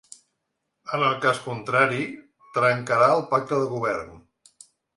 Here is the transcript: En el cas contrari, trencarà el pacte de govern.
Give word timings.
En 0.97 1.03
el 1.09 1.13
cas 1.25 1.41
contrari, 1.49 2.01
trencarà 2.57 3.13
el 3.19 3.25
pacte 3.35 3.63
de 3.65 3.71
govern. 3.77 4.21